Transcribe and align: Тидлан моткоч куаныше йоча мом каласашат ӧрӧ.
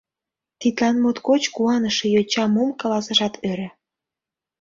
Тидлан 0.59 0.95
моткоч 1.03 1.43
куаныше 1.55 2.05
йоча 2.15 2.45
мом 2.55 2.69
каласашат 2.81 3.33
ӧрӧ. 3.49 3.69